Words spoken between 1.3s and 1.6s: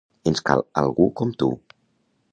tu.